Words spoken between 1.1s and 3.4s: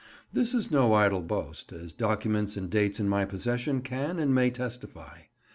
boast, as documents and dates in my